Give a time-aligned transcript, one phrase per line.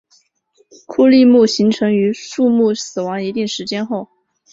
[0.87, 4.09] 枯立木形成于树木死亡一定时间后。